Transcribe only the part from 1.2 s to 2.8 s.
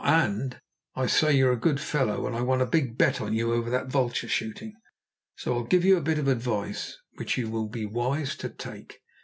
you're a good fellow, and I won a